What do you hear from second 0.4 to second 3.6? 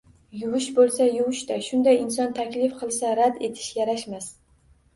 Yuvish bo`lsa, yuvish-da, shunday inson taklif qilsa, rad